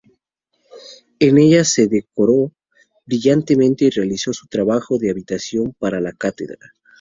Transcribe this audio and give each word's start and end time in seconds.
En 1.19 1.37
ella 1.37 1.63
se 1.63 1.85
doctoró 1.87 2.51
brillantemente 3.05 3.85
y 3.85 3.91
realizó 3.91 4.33
su 4.33 4.47
trabajo 4.47 4.97
de 4.97 5.11
habilitación 5.11 5.75
para 5.77 6.01
la 6.01 6.11
cátedra. 6.13 6.73